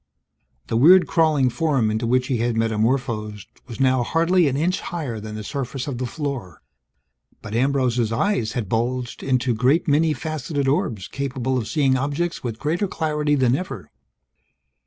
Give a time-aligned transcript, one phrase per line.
[0.65, 5.19] The weird crawling form into which he had metamorphosed was now hardly an inch higher
[5.19, 6.63] than the surface of the floor.
[7.43, 12.57] But Ambrose's eyes had bulged into great many faceted orbs capable of seeing objects with
[12.57, 13.91] greater clarity than ever.